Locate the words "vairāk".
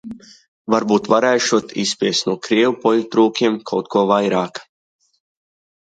4.13-4.63